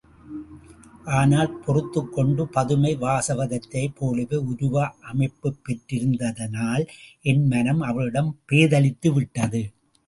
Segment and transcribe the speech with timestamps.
[1.05, 4.89] ஆனால் பொறுத்துக் கொண்டு, பதுமை, வாசவதத்தையைப் போலவே உருவ
[5.01, 6.87] அமைப்புப் பெற்றிருந்ததனால்
[7.21, 9.61] என் மனம் அவளிடம் பேதலித்துவிட்டது.